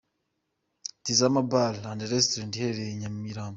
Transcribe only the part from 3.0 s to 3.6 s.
Nyamirambo.